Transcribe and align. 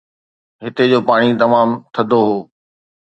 هتي 0.63 0.83
جو 0.91 0.99
پاڻي 1.07 1.29
تمام 1.41 1.69
ٿڌو 1.93 2.19
هو. 2.29 2.37